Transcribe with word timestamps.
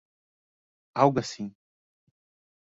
Algo 0.95 1.19
assim 1.19 1.53